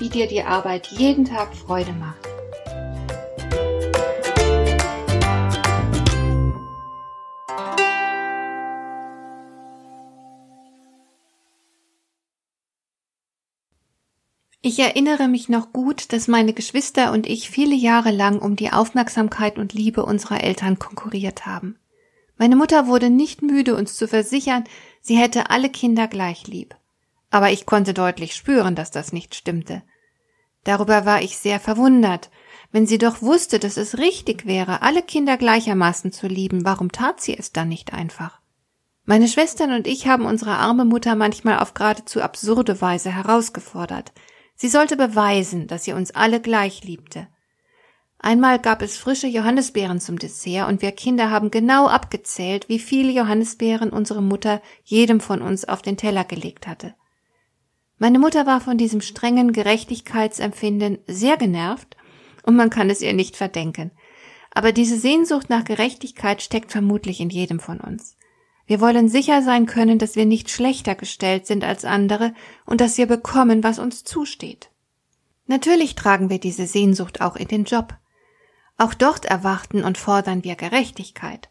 wie 0.00 0.08
dir 0.08 0.26
die 0.26 0.42
Arbeit 0.42 0.88
jeden 0.88 1.24
Tag 1.24 1.54
Freude 1.54 1.92
macht. 1.92 2.26
Ich 14.62 14.78
erinnere 14.78 15.26
mich 15.26 15.48
noch 15.48 15.72
gut, 15.72 16.12
dass 16.12 16.28
meine 16.28 16.52
Geschwister 16.52 17.12
und 17.12 17.26
ich 17.26 17.48
viele 17.48 17.74
Jahre 17.74 18.10
lang 18.10 18.40
um 18.40 18.56
die 18.56 18.72
Aufmerksamkeit 18.72 19.58
und 19.58 19.72
Liebe 19.72 20.04
unserer 20.04 20.42
Eltern 20.42 20.78
konkurriert 20.78 21.46
haben. 21.46 21.78
Meine 22.36 22.56
Mutter 22.56 22.86
wurde 22.86 23.10
nicht 23.10 23.42
müde, 23.42 23.74
uns 23.74 23.96
zu 23.96 24.06
versichern, 24.06 24.64
sie 25.00 25.16
hätte 25.16 25.50
alle 25.50 25.70
Kinder 25.70 26.08
gleich 26.08 26.46
lieb. 26.46 26.76
Aber 27.30 27.50
ich 27.50 27.64
konnte 27.64 27.94
deutlich 27.94 28.34
spüren, 28.34 28.74
dass 28.74 28.90
das 28.90 29.12
nicht 29.12 29.34
stimmte. 29.34 29.82
Darüber 30.64 31.06
war 31.06 31.22
ich 31.22 31.38
sehr 31.38 31.60
verwundert. 31.60 32.30
Wenn 32.72 32.86
sie 32.86 32.98
doch 32.98 33.22
wusste, 33.22 33.58
dass 33.58 33.76
es 33.76 33.98
richtig 33.98 34.46
wäre, 34.46 34.82
alle 34.82 35.02
Kinder 35.02 35.36
gleichermaßen 35.36 36.12
zu 36.12 36.28
lieben, 36.28 36.64
warum 36.64 36.92
tat 36.92 37.20
sie 37.20 37.36
es 37.36 37.52
dann 37.52 37.68
nicht 37.68 37.92
einfach? 37.92 38.40
Meine 39.04 39.26
Schwestern 39.26 39.72
und 39.72 39.86
ich 39.86 40.06
haben 40.06 40.24
unsere 40.24 40.52
arme 40.52 40.84
Mutter 40.84 41.16
manchmal 41.16 41.58
auf 41.58 41.74
geradezu 41.74 42.22
absurde 42.22 42.80
Weise 42.80 43.10
herausgefordert. 43.10 44.12
Sie 44.54 44.68
sollte 44.68 44.96
beweisen, 44.96 45.66
dass 45.66 45.84
sie 45.84 45.94
uns 45.94 46.12
alle 46.12 46.40
gleich 46.40 46.84
liebte. 46.84 47.26
Einmal 48.18 48.58
gab 48.58 48.82
es 48.82 48.98
frische 48.98 49.26
Johannisbeeren 49.26 49.98
zum 49.98 50.18
Dessert 50.18 50.68
und 50.68 50.82
wir 50.82 50.92
Kinder 50.92 51.30
haben 51.30 51.50
genau 51.50 51.88
abgezählt, 51.88 52.68
wie 52.68 52.78
viele 52.78 53.10
Johannisbeeren 53.10 53.90
unsere 53.90 54.20
Mutter 54.20 54.60
jedem 54.84 55.20
von 55.20 55.40
uns 55.40 55.64
auf 55.64 55.80
den 55.80 55.96
Teller 55.96 56.24
gelegt 56.24 56.66
hatte. 56.66 56.94
Meine 58.02 58.18
Mutter 58.18 58.46
war 58.46 58.62
von 58.62 58.78
diesem 58.78 59.02
strengen 59.02 59.52
Gerechtigkeitsempfinden 59.52 61.00
sehr 61.06 61.36
genervt 61.36 61.98
und 62.44 62.56
man 62.56 62.70
kann 62.70 62.88
es 62.88 63.02
ihr 63.02 63.12
nicht 63.12 63.36
verdenken. 63.36 63.90
Aber 64.50 64.72
diese 64.72 64.98
Sehnsucht 64.98 65.50
nach 65.50 65.64
Gerechtigkeit 65.64 66.40
steckt 66.40 66.72
vermutlich 66.72 67.20
in 67.20 67.28
jedem 67.28 67.60
von 67.60 67.78
uns. 67.78 68.16
Wir 68.66 68.80
wollen 68.80 69.10
sicher 69.10 69.42
sein 69.42 69.66
können, 69.66 69.98
dass 69.98 70.16
wir 70.16 70.24
nicht 70.24 70.48
schlechter 70.48 70.94
gestellt 70.94 71.46
sind 71.46 71.62
als 71.62 71.84
andere 71.84 72.32
und 72.64 72.80
dass 72.80 72.96
wir 72.96 73.04
bekommen, 73.04 73.62
was 73.62 73.78
uns 73.78 74.02
zusteht. 74.02 74.70
Natürlich 75.46 75.94
tragen 75.94 76.30
wir 76.30 76.40
diese 76.40 76.66
Sehnsucht 76.66 77.20
auch 77.20 77.36
in 77.36 77.48
den 77.48 77.64
Job. 77.64 77.98
Auch 78.78 78.94
dort 78.94 79.26
erwarten 79.26 79.84
und 79.84 79.98
fordern 79.98 80.42
wir 80.42 80.56
Gerechtigkeit. 80.56 81.50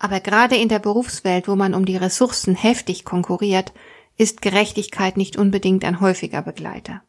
Aber 0.00 0.18
gerade 0.18 0.56
in 0.56 0.68
der 0.68 0.80
Berufswelt, 0.80 1.46
wo 1.46 1.54
man 1.54 1.74
um 1.74 1.84
die 1.84 1.96
Ressourcen 1.96 2.56
heftig 2.56 3.04
konkurriert, 3.04 3.72
ist 4.16 4.42
Gerechtigkeit 4.42 5.16
nicht 5.16 5.36
unbedingt 5.36 5.84
ein 5.84 6.00
häufiger 6.00 6.42
Begleiter. 6.42 7.02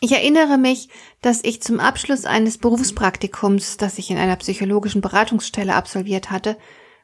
Ich 0.00 0.12
erinnere 0.12 0.58
mich, 0.58 0.88
dass 1.22 1.42
ich 1.42 1.60
zum 1.60 1.80
Abschluss 1.80 2.24
eines 2.24 2.58
Berufspraktikums, 2.58 3.78
das 3.78 3.98
ich 3.98 4.10
in 4.10 4.18
einer 4.18 4.36
psychologischen 4.36 5.00
Beratungsstelle 5.00 5.74
absolviert 5.74 6.30
hatte, 6.30 6.56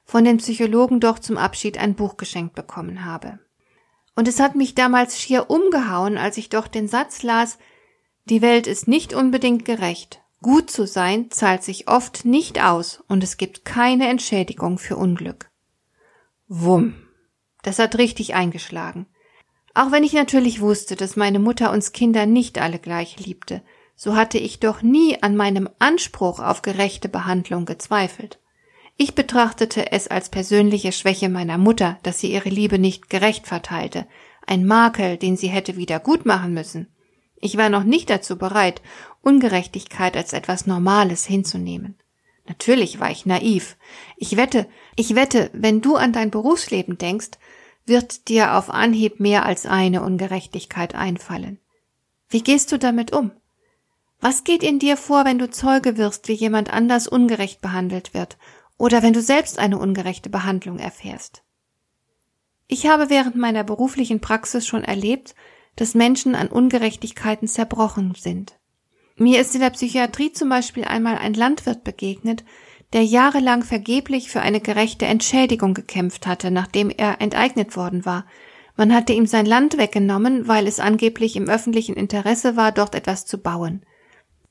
von 0.04 0.24
den 0.24 0.36
Psychologen 0.36 1.00
doch 1.00 1.18
zum 1.18 1.36
Abschied 1.36 1.78
ein 1.78 1.94
Buch 1.94 2.16
geschenkt 2.16 2.54
bekommen 2.54 3.04
habe. 3.04 3.40
Und 4.14 4.28
es 4.28 4.38
hat 4.38 4.54
mich 4.54 4.74
damals 4.74 5.20
schier 5.20 5.50
umgehauen, 5.50 6.18
als 6.18 6.36
ich 6.36 6.50
doch 6.50 6.68
den 6.68 6.86
Satz 6.86 7.22
las, 7.22 7.58
die 8.26 8.42
Welt 8.42 8.66
ist 8.66 8.86
nicht 8.86 9.12
unbedingt 9.12 9.64
gerecht. 9.64 10.20
Gut 10.40 10.70
zu 10.70 10.86
sein 10.86 11.30
zahlt 11.30 11.64
sich 11.64 11.88
oft 11.88 12.24
nicht 12.24 12.62
aus 12.62 13.02
und 13.08 13.24
es 13.24 13.38
gibt 13.38 13.64
keine 13.64 14.08
Entschädigung 14.08 14.78
für 14.78 14.96
Unglück. 14.96 15.50
Wumm. 16.46 16.94
Das 17.62 17.78
hat 17.78 17.98
richtig 17.98 18.34
eingeschlagen. 18.34 19.06
Auch 19.74 19.90
wenn 19.90 20.04
ich 20.04 20.12
natürlich 20.12 20.60
wusste, 20.60 20.94
dass 20.94 21.16
meine 21.16 21.40
Mutter 21.40 21.72
uns 21.72 21.92
Kinder 21.92 22.26
nicht 22.26 22.60
alle 22.60 22.78
gleich 22.78 23.18
liebte, 23.18 23.62
so 23.96 24.16
hatte 24.16 24.38
ich 24.38 24.60
doch 24.60 24.82
nie 24.82 25.20
an 25.22 25.36
meinem 25.36 25.68
Anspruch 25.78 26.38
auf 26.38 26.62
gerechte 26.62 27.08
Behandlung 27.08 27.64
gezweifelt. 27.64 28.40
Ich 28.96 29.16
betrachtete 29.16 29.90
es 29.90 30.06
als 30.06 30.28
persönliche 30.28 30.92
Schwäche 30.92 31.28
meiner 31.28 31.58
Mutter, 31.58 31.98
dass 32.04 32.20
sie 32.20 32.32
ihre 32.32 32.48
Liebe 32.48 32.78
nicht 32.78 33.10
gerecht 33.10 33.48
verteilte, 33.48 34.06
ein 34.46 34.64
Makel, 34.64 35.16
den 35.16 35.36
sie 35.36 35.48
hätte 35.48 35.76
wieder 35.76 35.98
gut 35.98 36.24
machen 36.24 36.54
müssen. 36.54 36.88
Ich 37.40 37.56
war 37.56 37.68
noch 37.68 37.82
nicht 37.82 38.08
dazu 38.10 38.38
bereit, 38.38 38.80
Ungerechtigkeit 39.22 40.16
als 40.16 40.32
etwas 40.32 40.66
Normales 40.66 41.26
hinzunehmen. 41.26 41.98
Natürlich 42.46 43.00
war 43.00 43.10
ich 43.10 43.26
naiv. 43.26 43.76
Ich 44.16 44.36
wette, 44.36 44.68
ich 44.96 45.14
wette, 45.14 45.50
wenn 45.52 45.80
du 45.80 45.96
an 45.96 46.12
dein 46.12 46.30
Berufsleben 46.30 46.98
denkst, 46.98 47.30
wird 47.86 48.28
dir 48.28 48.54
auf 48.54 48.70
Anhieb 48.70 49.20
mehr 49.20 49.44
als 49.44 49.66
eine 49.66 50.02
Ungerechtigkeit 50.02 50.94
einfallen. 50.94 51.58
Wie 52.28 52.42
gehst 52.42 52.72
du 52.72 52.78
damit 52.78 53.12
um? 53.12 53.32
Was 54.20 54.44
geht 54.44 54.62
in 54.62 54.78
dir 54.78 54.96
vor, 54.96 55.24
wenn 55.24 55.38
du 55.38 55.50
Zeuge 55.50 55.96
wirst, 55.96 56.28
wie 56.28 56.32
jemand 56.32 56.72
anders 56.72 57.06
ungerecht 57.06 57.60
behandelt 57.60 58.14
wird, 58.14 58.38
oder 58.78 59.02
wenn 59.02 59.12
du 59.12 59.20
selbst 59.20 59.58
eine 59.58 59.78
ungerechte 59.78 60.30
Behandlung 60.30 60.78
erfährst? 60.78 61.42
Ich 62.66 62.86
habe 62.86 63.10
während 63.10 63.36
meiner 63.36 63.64
beruflichen 63.64 64.20
Praxis 64.20 64.66
schon 64.66 64.82
erlebt, 64.82 65.34
dass 65.76 65.94
Menschen 65.94 66.34
an 66.34 66.48
Ungerechtigkeiten 66.48 67.48
zerbrochen 67.48 68.14
sind. 68.14 68.58
Mir 69.16 69.40
ist 69.40 69.54
in 69.54 69.60
der 69.60 69.70
Psychiatrie 69.70 70.32
zum 70.32 70.48
Beispiel 70.48 70.84
einmal 70.84 71.18
ein 71.18 71.34
Landwirt 71.34 71.84
begegnet, 71.84 72.44
der 72.94 73.04
jahrelang 73.04 73.64
vergeblich 73.64 74.30
für 74.30 74.40
eine 74.40 74.60
gerechte 74.60 75.04
Entschädigung 75.04 75.74
gekämpft 75.74 76.28
hatte, 76.28 76.52
nachdem 76.52 76.90
er 76.90 77.20
enteignet 77.20 77.76
worden 77.76 78.06
war. 78.06 78.24
Man 78.76 78.94
hatte 78.94 79.12
ihm 79.12 79.26
sein 79.26 79.46
Land 79.46 79.76
weggenommen, 79.78 80.46
weil 80.48 80.66
es 80.68 80.80
angeblich 80.80 81.34
im 81.34 81.48
öffentlichen 81.48 81.96
Interesse 81.96 82.56
war, 82.56 82.70
dort 82.72 82.94
etwas 82.94 83.26
zu 83.26 83.38
bauen. 83.38 83.84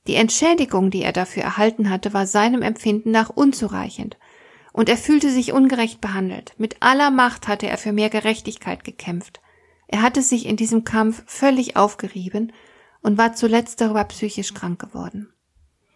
Die 0.08 0.16
Entschädigung, 0.16 0.92
die 0.92 1.04
er 1.04 1.14
dafür 1.14 1.44
erhalten 1.44 1.90
hatte, 1.90 2.14
war 2.14 2.28
seinem 2.28 2.62
Empfinden 2.62 3.12
nach 3.12 3.30
unzureichend. 3.30 4.18
Und 4.74 4.90
er 4.90 4.98
fühlte 4.98 5.30
sich 5.30 5.54
ungerecht 5.54 6.02
behandelt. 6.02 6.54
Mit 6.58 6.78
aller 6.82 7.12
Macht 7.12 7.48
hatte 7.48 7.68
er 7.68 7.78
für 7.78 7.94
mehr 7.94 8.10
Gerechtigkeit 8.10 8.84
gekämpft. 8.84 9.40
Er 9.88 10.02
hatte 10.02 10.22
sich 10.22 10.46
in 10.46 10.58
diesem 10.58 10.84
Kampf 10.84 11.24
völlig 11.28 11.78
aufgerieben 11.78 12.52
und 13.02 13.18
war 13.18 13.34
zuletzt 13.34 13.80
darüber 13.80 14.04
psychisch 14.06 14.54
krank 14.54 14.80
geworden. 14.80 15.33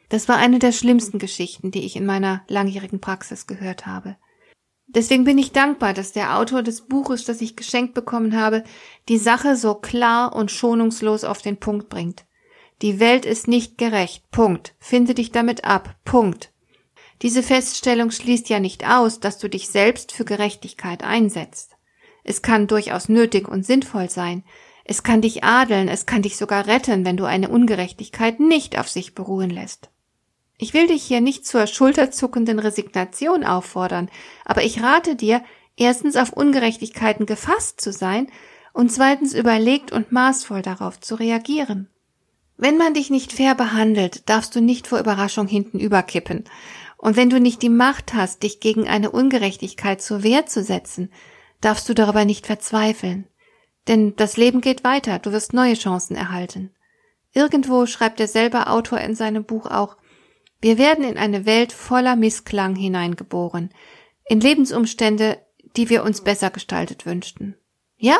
Das 0.09 0.27
war 0.29 0.37
eine 0.37 0.59
der 0.59 0.71
schlimmsten 0.71 1.19
Geschichten, 1.19 1.71
die 1.71 1.85
ich 1.85 1.95
in 1.95 2.05
meiner 2.05 2.43
langjährigen 2.47 3.01
Praxis 3.01 3.47
gehört 3.47 3.85
habe. 3.85 4.15
Deswegen 4.87 5.25
bin 5.25 5.37
ich 5.37 5.51
dankbar, 5.51 5.93
dass 5.93 6.13
der 6.13 6.37
Autor 6.37 6.63
des 6.63 6.87
Buches, 6.87 7.25
das 7.25 7.41
ich 7.41 7.57
geschenkt 7.57 7.93
bekommen 7.93 8.39
habe, 8.39 8.63
die 9.09 9.17
Sache 9.17 9.57
so 9.57 9.75
klar 9.75 10.33
und 10.33 10.49
schonungslos 10.49 11.25
auf 11.25 11.41
den 11.41 11.57
Punkt 11.57 11.89
bringt. 11.89 12.25
Die 12.81 12.99
Welt 12.99 13.25
ist 13.25 13.49
nicht 13.49 13.77
gerecht. 13.77 14.29
Punkt. 14.31 14.75
Finde 14.79 15.13
dich 15.13 15.31
damit 15.31 15.65
ab. 15.65 15.95
Punkt. 16.05 16.51
Diese 17.21 17.43
Feststellung 17.43 18.11
schließt 18.11 18.47
ja 18.47 18.59
nicht 18.59 18.87
aus, 18.87 19.19
dass 19.19 19.39
du 19.39 19.49
dich 19.49 19.67
selbst 19.67 20.11
für 20.13 20.23
Gerechtigkeit 20.23 21.03
einsetzt. 21.03 21.75
Es 22.23 22.41
kann 22.41 22.67
durchaus 22.67 23.09
nötig 23.09 23.47
und 23.47 23.65
sinnvoll 23.65 24.09
sein. 24.09 24.43
Es 24.85 25.03
kann 25.03 25.21
dich 25.21 25.43
adeln, 25.43 25.89
es 25.89 26.05
kann 26.05 26.21
dich 26.21 26.37
sogar 26.37 26.67
retten, 26.67 27.03
wenn 27.03 27.17
du 27.17 27.25
eine 27.25 27.49
Ungerechtigkeit 27.49 28.39
nicht 28.39 28.77
auf 28.79 28.87
sich 28.87 29.15
beruhen 29.15 29.49
lässt. 29.49 29.89
Ich 30.57 30.73
will 30.73 30.87
dich 30.87 31.03
hier 31.03 31.21
nicht 31.21 31.45
zur 31.45 31.67
schulterzuckenden 31.67 32.59
Resignation 32.59 33.43
auffordern, 33.43 34.09
aber 34.43 34.63
ich 34.63 34.81
rate 34.81 35.15
dir, 35.15 35.43
erstens 35.75 36.15
auf 36.15 36.33
Ungerechtigkeiten 36.33 37.25
gefasst 37.27 37.79
zu 37.79 37.91
sein 37.91 38.27
und 38.73 38.91
zweitens 38.91 39.33
überlegt 39.33 39.91
und 39.91 40.11
maßvoll 40.11 40.63
darauf 40.63 40.99
zu 40.99 41.15
reagieren. 41.15 41.89
Wenn 42.57 42.77
man 42.77 42.95
dich 42.95 43.11
nicht 43.11 43.33
fair 43.33 43.53
behandelt, 43.53 44.27
darfst 44.29 44.55
du 44.55 44.61
nicht 44.61 44.87
vor 44.87 44.99
Überraschung 44.99 45.47
hinten 45.47 45.79
überkippen. 45.79 46.45
Und 46.97 47.15
wenn 47.15 47.29
du 47.29 47.39
nicht 47.39 47.61
die 47.61 47.69
Macht 47.69 48.15
hast, 48.15 48.41
dich 48.41 48.59
gegen 48.59 48.87
eine 48.87 49.11
Ungerechtigkeit 49.11 50.01
zur 50.01 50.23
Wehr 50.23 50.47
zu 50.47 50.63
setzen, 50.63 51.11
darfst 51.61 51.87
du 51.87 51.93
darüber 51.93 52.25
nicht 52.25 52.47
verzweifeln. 52.47 53.27
Denn 53.87 54.15
das 54.15 54.37
Leben 54.37 54.61
geht 54.61 54.83
weiter, 54.83 55.19
du 55.19 55.31
wirst 55.31 55.53
neue 55.53 55.75
Chancen 55.75 56.15
erhalten. 56.15 56.71
Irgendwo 57.31 57.85
schreibt 57.85 58.17
derselbe 58.17 58.65
Autor 58.65 58.99
in 58.99 59.13
seinem 59.13 59.43
Buch 59.43 59.67
auch, 59.67 59.97
wir 60.61 60.77
werden 60.77 61.03
in 61.03 61.17
eine 61.17 61.45
Welt 61.45 61.71
voller 61.71 62.15
Missklang 62.15 62.75
hineingeboren, 62.75 63.71
in 64.25 64.39
Lebensumstände, 64.39 65.39
die 65.75 65.89
wir 65.89 66.03
uns 66.03 66.21
besser 66.21 66.49
gestaltet 66.49 67.05
wünschten. 67.05 67.55
Ja, 67.97 68.17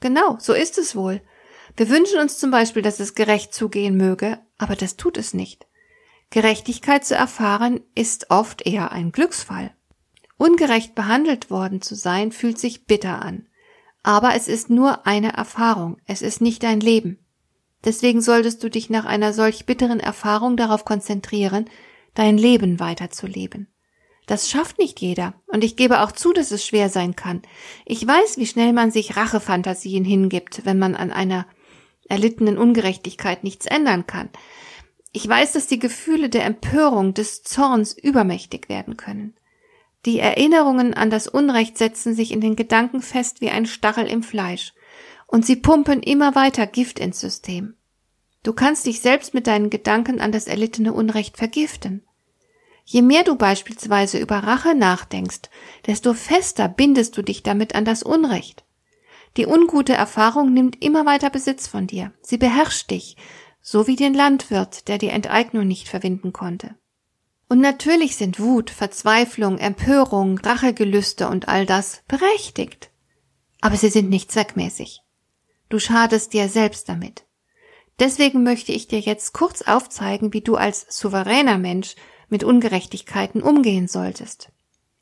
genau, 0.00 0.36
so 0.38 0.52
ist 0.52 0.78
es 0.78 0.94
wohl. 0.94 1.22
Wir 1.76 1.88
wünschen 1.88 2.18
uns 2.18 2.38
zum 2.38 2.50
Beispiel, 2.50 2.82
dass 2.82 3.00
es 3.00 3.14
gerecht 3.14 3.54
zugehen 3.54 3.96
möge, 3.96 4.38
aber 4.58 4.76
das 4.76 4.96
tut 4.96 5.16
es 5.16 5.34
nicht. 5.34 5.66
Gerechtigkeit 6.30 7.04
zu 7.04 7.14
erfahren 7.14 7.80
ist 7.94 8.30
oft 8.30 8.66
eher 8.66 8.92
ein 8.92 9.12
Glücksfall. 9.12 9.74
Ungerecht 10.36 10.94
behandelt 10.94 11.50
worden 11.50 11.80
zu 11.80 11.94
sein 11.94 12.32
fühlt 12.32 12.58
sich 12.58 12.86
bitter 12.86 13.22
an. 13.22 13.46
Aber 14.02 14.34
es 14.34 14.46
ist 14.46 14.70
nur 14.70 15.06
eine 15.06 15.32
Erfahrung, 15.32 15.98
es 16.06 16.22
ist 16.22 16.40
nicht 16.40 16.62
dein 16.62 16.80
Leben. 16.80 17.18
Deswegen 17.88 18.20
solltest 18.20 18.62
du 18.62 18.68
dich 18.68 18.90
nach 18.90 19.06
einer 19.06 19.32
solch 19.32 19.64
bitteren 19.64 19.98
Erfahrung 19.98 20.58
darauf 20.58 20.84
konzentrieren, 20.84 21.70
dein 22.12 22.36
Leben 22.36 22.80
weiterzuleben. 22.80 23.66
Das 24.26 24.50
schafft 24.50 24.78
nicht 24.78 25.00
jeder, 25.00 25.32
und 25.46 25.64
ich 25.64 25.74
gebe 25.74 26.02
auch 26.02 26.12
zu, 26.12 26.34
dass 26.34 26.50
es 26.50 26.66
schwer 26.66 26.90
sein 26.90 27.16
kann. 27.16 27.40
Ich 27.86 28.06
weiß, 28.06 28.36
wie 28.36 28.46
schnell 28.46 28.74
man 28.74 28.90
sich 28.90 29.16
Rachefantasien 29.16 30.04
hingibt, 30.04 30.66
wenn 30.66 30.78
man 30.78 30.96
an 30.96 31.10
einer 31.10 31.46
erlittenen 32.10 32.58
Ungerechtigkeit 32.58 33.42
nichts 33.42 33.64
ändern 33.64 34.06
kann. 34.06 34.28
Ich 35.12 35.26
weiß, 35.26 35.54
dass 35.54 35.66
die 35.66 35.78
Gefühle 35.78 36.28
der 36.28 36.44
Empörung, 36.44 37.14
des 37.14 37.42
Zorns 37.42 37.96
übermächtig 37.96 38.68
werden 38.68 38.98
können. 38.98 39.34
Die 40.04 40.18
Erinnerungen 40.18 40.92
an 40.92 41.08
das 41.08 41.26
Unrecht 41.26 41.78
setzen 41.78 42.14
sich 42.14 42.32
in 42.32 42.42
den 42.42 42.54
Gedanken 42.54 43.00
fest 43.00 43.40
wie 43.40 43.48
ein 43.48 43.64
Stachel 43.64 44.06
im 44.06 44.22
Fleisch, 44.22 44.74
und 45.26 45.46
sie 45.46 45.56
pumpen 45.56 46.02
immer 46.02 46.34
weiter 46.34 46.66
Gift 46.66 46.98
ins 46.98 47.18
System. 47.18 47.77
Du 48.42 48.52
kannst 48.52 48.86
dich 48.86 49.00
selbst 49.00 49.34
mit 49.34 49.46
deinen 49.46 49.70
Gedanken 49.70 50.20
an 50.20 50.32
das 50.32 50.46
erlittene 50.46 50.92
Unrecht 50.92 51.36
vergiften. 51.36 52.02
Je 52.84 53.02
mehr 53.02 53.22
du 53.22 53.36
beispielsweise 53.36 54.18
über 54.18 54.38
Rache 54.38 54.74
nachdenkst, 54.74 55.50
desto 55.86 56.14
fester 56.14 56.68
bindest 56.68 57.16
du 57.16 57.22
dich 57.22 57.42
damit 57.42 57.74
an 57.74 57.84
das 57.84 58.02
Unrecht. 58.02 58.64
Die 59.36 59.46
ungute 59.46 59.92
Erfahrung 59.92 60.54
nimmt 60.54 60.82
immer 60.82 61.04
weiter 61.04 61.30
Besitz 61.30 61.66
von 61.66 61.86
dir. 61.86 62.12
Sie 62.22 62.38
beherrscht 62.38 62.90
dich, 62.90 63.16
so 63.60 63.86
wie 63.86 63.96
den 63.96 64.14
Landwirt, 64.14 64.88
der 64.88 64.96
die 64.96 65.10
Enteignung 65.10 65.66
nicht 65.66 65.88
verwinden 65.88 66.32
konnte. 66.32 66.76
Und 67.48 67.60
natürlich 67.60 68.16
sind 68.16 68.40
Wut, 68.40 68.70
Verzweiflung, 68.70 69.58
Empörung, 69.58 70.38
Rachegelüste 70.38 71.28
und 71.28 71.48
all 71.48 71.66
das 71.66 72.02
berechtigt. 72.08 72.90
Aber 73.60 73.76
sie 73.76 73.90
sind 73.90 74.08
nicht 74.08 74.32
zweckmäßig. 74.32 75.00
Du 75.68 75.78
schadest 75.78 76.32
dir 76.32 76.48
selbst 76.48 76.88
damit. 76.88 77.27
Deswegen 77.98 78.44
möchte 78.44 78.72
ich 78.72 78.86
dir 78.86 79.00
jetzt 79.00 79.32
kurz 79.32 79.62
aufzeigen, 79.62 80.32
wie 80.32 80.40
du 80.40 80.54
als 80.54 80.86
souveräner 80.88 81.58
Mensch 81.58 81.96
mit 82.28 82.44
Ungerechtigkeiten 82.44 83.42
umgehen 83.42 83.88
solltest. 83.88 84.50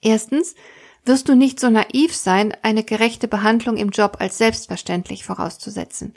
Erstens 0.00 0.54
wirst 1.04 1.28
du 1.28 1.34
nicht 1.34 1.60
so 1.60 1.70
naiv 1.70 2.14
sein, 2.14 2.54
eine 2.62 2.84
gerechte 2.84 3.28
Behandlung 3.28 3.76
im 3.76 3.90
Job 3.90 4.16
als 4.20 4.38
selbstverständlich 4.38 5.24
vorauszusetzen. 5.24 6.14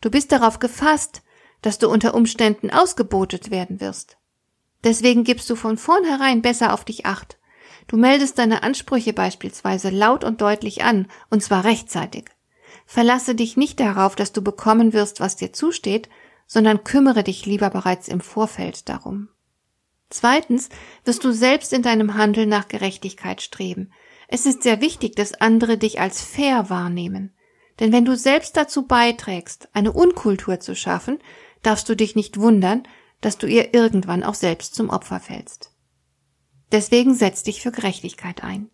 Du 0.00 0.10
bist 0.10 0.32
darauf 0.32 0.58
gefasst, 0.58 1.22
dass 1.62 1.78
du 1.78 1.88
unter 1.88 2.14
Umständen 2.14 2.70
ausgebotet 2.70 3.50
werden 3.50 3.80
wirst. 3.80 4.16
Deswegen 4.84 5.24
gibst 5.24 5.50
du 5.50 5.56
von 5.56 5.76
vornherein 5.76 6.42
besser 6.42 6.72
auf 6.72 6.84
dich 6.84 7.06
acht. 7.06 7.38
Du 7.86 7.96
meldest 7.96 8.38
deine 8.38 8.62
Ansprüche 8.62 9.12
beispielsweise 9.12 9.90
laut 9.90 10.24
und 10.24 10.40
deutlich 10.40 10.84
an, 10.84 11.08
und 11.28 11.42
zwar 11.42 11.64
rechtzeitig. 11.64 12.30
Verlasse 12.92 13.36
dich 13.36 13.56
nicht 13.56 13.78
darauf, 13.78 14.16
dass 14.16 14.32
du 14.32 14.42
bekommen 14.42 14.92
wirst, 14.92 15.20
was 15.20 15.36
dir 15.36 15.52
zusteht, 15.52 16.08
sondern 16.48 16.82
kümmere 16.82 17.22
dich 17.22 17.46
lieber 17.46 17.70
bereits 17.70 18.08
im 18.08 18.20
Vorfeld 18.20 18.88
darum. 18.88 19.28
Zweitens 20.08 20.70
wirst 21.04 21.22
du 21.22 21.30
selbst 21.30 21.72
in 21.72 21.82
deinem 21.82 22.14
Handeln 22.14 22.48
nach 22.48 22.66
Gerechtigkeit 22.66 23.42
streben. 23.42 23.92
Es 24.26 24.44
ist 24.44 24.64
sehr 24.64 24.80
wichtig, 24.80 25.14
dass 25.14 25.40
andere 25.40 25.78
dich 25.78 26.00
als 26.00 26.20
fair 26.20 26.68
wahrnehmen. 26.68 27.32
Denn 27.78 27.92
wenn 27.92 28.04
du 28.04 28.16
selbst 28.16 28.56
dazu 28.56 28.88
beiträgst, 28.88 29.68
eine 29.72 29.92
Unkultur 29.92 30.58
zu 30.58 30.74
schaffen, 30.74 31.20
darfst 31.62 31.88
du 31.88 31.94
dich 31.94 32.16
nicht 32.16 32.40
wundern, 32.40 32.82
dass 33.20 33.38
du 33.38 33.46
ihr 33.46 33.72
irgendwann 33.72 34.24
auch 34.24 34.34
selbst 34.34 34.74
zum 34.74 34.90
Opfer 34.90 35.20
fällst. 35.20 35.70
Deswegen 36.72 37.14
setz 37.14 37.44
dich 37.44 37.62
für 37.62 37.70
Gerechtigkeit 37.70 38.42
ein. 38.42 38.68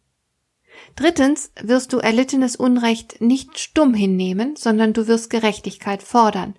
Drittens 0.94 1.52
wirst 1.60 1.92
du 1.92 1.98
erlittenes 1.98 2.56
Unrecht 2.56 3.20
nicht 3.20 3.58
stumm 3.58 3.94
hinnehmen, 3.94 4.56
sondern 4.56 4.92
du 4.92 5.06
wirst 5.06 5.30
Gerechtigkeit 5.30 6.02
fordern. 6.02 6.54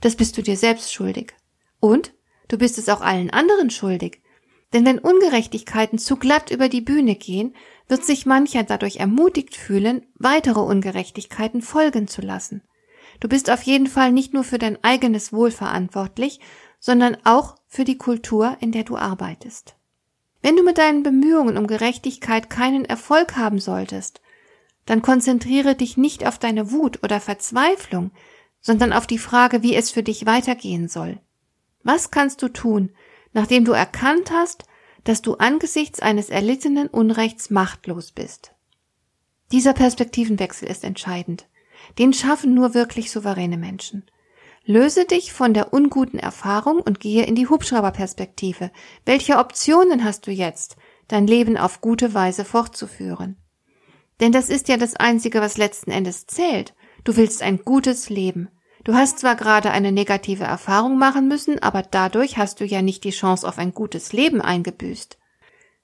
Das 0.00 0.16
bist 0.16 0.36
du 0.36 0.42
dir 0.42 0.56
selbst 0.56 0.92
schuldig. 0.92 1.34
Und 1.80 2.12
du 2.48 2.58
bist 2.58 2.78
es 2.78 2.88
auch 2.88 3.00
allen 3.00 3.30
anderen 3.30 3.70
schuldig. 3.70 4.22
Denn 4.72 4.84
wenn 4.84 4.98
Ungerechtigkeiten 4.98 5.98
zu 5.98 6.16
glatt 6.16 6.50
über 6.50 6.68
die 6.68 6.80
Bühne 6.80 7.14
gehen, 7.14 7.54
wird 7.88 8.04
sich 8.04 8.26
mancher 8.26 8.64
dadurch 8.64 8.96
ermutigt 8.96 9.56
fühlen, 9.56 10.06
weitere 10.16 10.60
Ungerechtigkeiten 10.60 11.62
folgen 11.62 12.08
zu 12.08 12.22
lassen. 12.22 12.62
Du 13.20 13.28
bist 13.28 13.50
auf 13.50 13.62
jeden 13.62 13.86
Fall 13.86 14.12
nicht 14.12 14.34
nur 14.34 14.44
für 14.44 14.58
dein 14.58 14.82
eigenes 14.82 15.32
Wohl 15.32 15.50
verantwortlich, 15.50 16.40
sondern 16.80 17.16
auch 17.24 17.56
für 17.66 17.84
die 17.84 17.98
Kultur, 17.98 18.56
in 18.60 18.72
der 18.72 18.84
du 18.84 18.96
arbeitest. 18.96 19.76
Wenn 20.44 20.56
du 20.56 20.62
mit 20.62 20.76
deinen 20.76 21.02
Bemühungen 21.02 21.56
um 21.56 21.66
Gerechtigkeit 21.66 22.50
keinen 22.50 22.84
Erfolg 22.84 23.34
haben 23.34 23.60
solltest, 23.60 24.20
dann 24.84 25.00
konzentriere 25.00 25.74
dich 25.74 25.96
nicht 25.96 26.26
auf 26.26 26.38
deine 26.38 26.70
Wut 26.70 27.02
oder 27.02 27.18
Verzweiflung, 27.18 28.10
sondern 28.60 28.92
auf 28.92 29.06
die 29.06 29.16
Frage, 29.16 29.62
wie 29.62 29.74
es 29.74 29.90
für 29.90 30.02
dich 30.02 30.26
weitergehen 30.26 30.86
soll. 30.86 31.18
Was 31.82 32.10
kannst 32.10 32.42
du 32.42 32.48
tun, 32.48 32.90
nachdem 33.32 33.64
du 33.64 33.72
erkannt 33.72 34.30
hast, 34.32 34.64
dass 35.04 35.22
du 35.22 35.36
angesichts 35.36 36.00
eines 36.00 36.28
erlittenen 36.28 36.88
Unrechts 36.88 37.48
machtlos 37.48 38.12
bist? 38.12 38.52
Dieser 39.50 39.72
Perspektivenwechsel 39.72 40.68
ist 40.68 40.84
entscheidend. 40.84 41.48
Den 41.98 42.12
schaffen 42.12 42.52
nur 42.52 42.74
wirklich 42.74 43.10
souveräne 43.10 43.56
Menschen. 43.56 44.04
Löse 44.66 45.04
dich 45.04 45.32
von 45.32 45.52
der 45.52 45.74
unguten 45.74 46.18
Erfahrung 46.18 46.80
und 46.80 46.98
gehe 46.98 47.26
in 47.26 47.34
die 47.34 47.48
Hubschrauberperspektive. 47.48 48.70
Welche 49.04 49.36
Optionen 49.36 50.04
hast 50.04 50.26
du 50.26 50.30
jetzt, 50.30 50.76
dein 51.06 51.26
Leben 51.26 51.58
auf 51.58 51.82
gute 51.82 52.14
Weise 52.14 52.46
fortzuführen? 52.46 53.36
Denn 54.20 54.32
das 54.32 54.48
ist 54.48 54.68
ja 54.68 54.78
das 54.78 54.96
Einzige, 54.96 55.42
was 55.42 55.58
letzten 55.58 55.90
Endes 55.90 56.26
zählt. 56.26 56.74
Du 57.04 57.16
willst 57.16 57.42
ein 57.42 57.58
gutes 57.58 58.08
Leben. 58.08 58.48
Du 58.84 58.94
hast 58.94 59.18
zwar 59.18 59.34
gerade 59.34 59.70
eine 59.70 59.92
negative 59.92 60.44
Erfahrung 60.44 60.98
machen 60.98 61.28
müssen, 61.28 61.62
aber 61.62 61.82
dadurch 61.82 62.38
hast 62.38 62.60
du 62.60 62.64
ja 62.64 62.80
nicht 62.80 63.04
die 63.04 63.10
Chance 63.10 63.46
auf 63.46 63.58
ein 63.58 63.74
gutes 63.74 64.14
Leben 64.14 64.40
eingebüßt. 64.40 65.18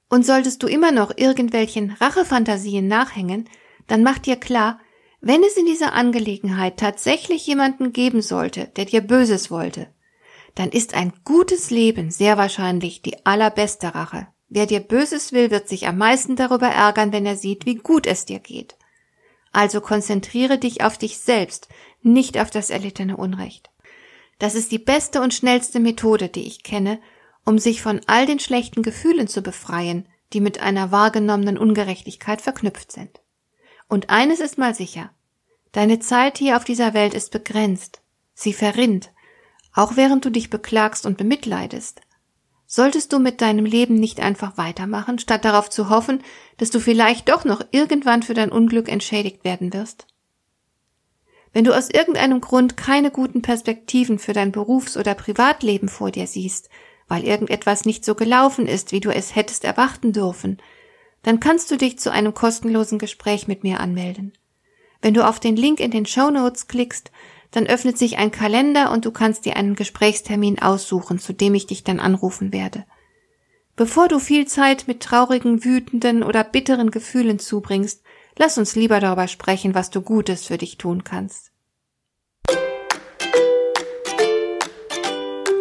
Und 0.09 0.25
solltest 0.25 0.63
du 0.63 0.67
immer 0.67 0.91
noch 0.91 1.17
irgendwelchen 1.17 1.91
Rachefantasien 1.93 2.89
nachhängen, 2.89 3.49
dann 3.87 4.03
mach 4.03 4.19
dir 4.19 4.37
klar, 4.37 4.81
wenn 5.21 5.43
es 5.43 5.57
in 5.57 5.67
dieser 5.67 5.93
Angelegenheit 5.93 6.79
tatsächlich 6.79 7.47
jemanden 7.47 7.93
geben 7.93 8.23
sollte, 8.23 8.67
der 8.77 8.87
dir 8.87 9.03
Böses 9.03 9.51
wollte, 9.51 9.89
dann 10.55 10.71
ist 10.71 10.95
ein 10.95 11.13
gutes 11.25 11.71
Leben 11.71 12.11
sehr 12.11 12.37
wahrscheinlich 12.37 13.03
die 13.03 13.25
allerbeste 13.27 13.95
Rache. 13.95 14.29
Wer 14.49 14.67
dir 14.67 14.81
Böses 14.81 15.33
will, 15.33 15.51
wird 15.51 15.69
sich 15.69 15.87
am 15.87 15.99
meisten 15.99 16.37
darüber 16.37 16.69
ärgern, 16.69 17.13
wenn 17.13 17.27
er 17.27 17.37
sieht, 17.37 17.67
wie 17.67 17.77
gut 17.77 18.07
es 18.07 18.25
dir 18.25 18.41
geht. 18.41 18.77
Also 19.53 19.81
konzentriere 19.81 20.59
dich 20.59 20.83
auf 20.83 20.99
dich 20.99 21.19
selbst, 21.19 21.69
nicht 22.03 22.39
auf 22.39 22.51
das 22.51 22.71
erlittene 22.71 23.17
Unrecht. 23.17 23.71
Das 24.39 24.55
ist 24.55 24.73
die 24.73 24.79
beste 24.79 25.21
und 25.21 25.35
schnellste 25.35 25.81
Methode, 25.81 26.29
die 26.29 26.47
ich 26.47 26.63
kenne, 26.63 27.01
um 27.45 27.59
sich 27.59 27.83
von 27.83 28.01
all 28.07 28.27
den 28.27 28.41
schlechten 28.41 28.83
Gefühlen 28.83 29.29
zu 29.29 29.43
befreien, 29.43 30.09
die 30.33 30.41
mit 30.41 30.61
einer 30.61 30.91
wahrgenommenen 30.91 31.59
Ungerechtigkeit 31.59 32.41
verknüpft 32.41 32.91
sind. 32.91 33.21
Und 33.89 34.09
eines 34.09 34.41
ist 34.41 34.57
mal 34.57 34.75
sicher. 34.75 35.11
Deine 35.73 36.01
Zeit 36.01 36.39
hier 36.39 36.57
auf 36.57 36.65
dieser 36.65 36.95
Welt 36.95 37.15
ist 37.15 37.31
begrenzt. 37.31 38.01
Sie 38.35 38.53
verrinnt, 38.53 39.13
auch 39.75 39.97
während 39.97 40.25
du 40.25 40.31
dich 40.31 40.51
beklagst 40.51 41.07
und 41.07 41.17
bemitleidest. 41.17 42.01
Solltest 42.67 43.13
du 43.13 43.19
mit 43.19 43.41
deinem 43.41 43.65
Leben 43.65 43.95
nicht 43.95 44.21
einfach 44.21 44.57
weitermachen, 44.57 45.19
statt 45.19 45.45
darauf 45.45 45.71
zu 45.71 45.91
hoffen, 45.91 46.23
dass 46.57 46.71
du 46.71 46.81
vielleicht 46.81 47.29
doch 47.29 47.45
noch 47.45 47.63
irgendwann 47.73 48.23
für 48.23 48.35
dein 48.35 48.53
Unglück 48.53 48.89
entschädigt 48.89 49.45
werden 49.45 49.73
wirst? 49.73 50.07
Wenn 51.53 51.65
du 51.65 51.77
aus 51.77 51.91
irgendeinem 51.91 52.41
Grund 52.41 52.77
keine 52.77 53.11
guten 53.11 53.43
Perspektiven 53.43 54.19
für 54.21 54.33
dein 54.33 54.53
Berufs- 54.53 54.97
oder 54.97 55.15
Privatleben 55.15 55.89
vor 55.89 56.13
dir 56.13 56.29
siehst, 56.29 56.71
weil 57.09 57.25
irgendetwas 57.25 57.85
nicht 57.85 58.05
so 58.05 58.15
gelaufen 58.15 58.69
ist, 58.69 58.93
wie 58.93 59.01
du 59.01 59.11
es 59.11 59.35
hättest 59.35 59.65
erwarten 59.65 60.13
dürfen, 60.13 60.59
dann 61.23 61.41
kannst 61.41 61.71
du 61.71 61.77
dich 61.77 61.99
zu 61.99 62.13
einem 62.13 62.35
kostenlosen 62.35 62.99
Gespräch 62.99 63.49
mit 63.49 63.65
mir 63.65 63.81
anmelden. 63.81 64.33
Wenn 65.03 65.15
du 65.15 65.27
auf 65.27 65.41
den 65.41 65.57
Link 65.57 65.81
in 65.81 65.91
den 65.91 66.07
Show 66.07 66.31
Notes 66.31 66.69
klickst, 66.69 67.11
dann 67.51 67.67
öffnet 67.67 67.99
sich 67.99 68.19
ein 68.19 68.31
Kalender 68.31 68.93
und 68.93 69.05
du 69.05 69.11
kannst 69.11 69.45
dir 69.45 69.57
einen 69.57 69.75
Gesprächstermin 69.75 70.61
aussuchen, 70.61 71.19
zu 71.19 71.33
dem 71.33 71.55
ich 71.55 71.67
dich 71.67 71.85
dann 71.85 72.01
anrufen 72.01 72.53
werde. 72.53 72.85
Bevor 73.77 74.09
du 74.09 74.19
viel 74.19 74.47
Zeit 74.47 74.87
mit 74.87 75.01
traurigen, 75.03 75.65
wütenden 75.65 76.23
oder 76.23 76.45
bitteren 76.45 76.91
Gefühlen 76.91 77.39
zubringst, 77.39 78.03
lass 78.39 78.59
uns 78.59 78.77
lieber 78.77 79.01
darüber 79.01 79.27
sprechen, 79.27 79.75
was 79.75 79.91
du 79.91 80.03
Gutes 80.03 80.47
für 80.47 80.59
dich 80.59 80.79
tun 80.79 81.03
kannst. 81.03 81.51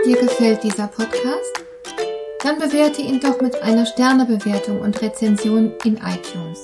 Dir 0.05 0.17
gefällt 0.17 0.63
dieser 0.63 0.87
Podcast? 0.87 1.59
dann 2.43 2.57
bewerte 2.57 3.01
ihn 3.01 3.19
doch 3.19 3.41
mit 3.41 3.61
einer 3.61 3.85
Sternebewertung 3.85 4.79
und 4.79 5.01
Rezension 5.01 5.73
in 5.83 5.97
iTunes. 5.97 6.63